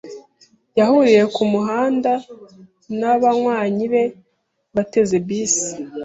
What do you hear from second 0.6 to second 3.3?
Yahuriye ku muhanda na